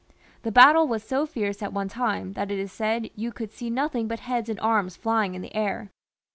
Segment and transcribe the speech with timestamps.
[0.41, 3.69] The battle was so fierce at one time that it is said," You could see
[3.69, 5.91] nothing but heads and arms flying in the air."